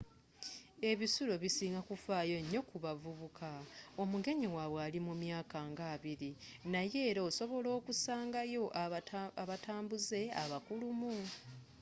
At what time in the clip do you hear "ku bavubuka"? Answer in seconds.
2.69-3.49